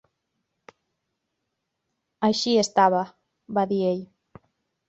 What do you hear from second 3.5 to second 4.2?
va dir ell.